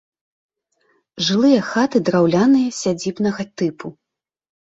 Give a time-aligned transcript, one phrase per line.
[1.25, 3.87] Жылыя хаты драўляныя сядзібнага тыпу.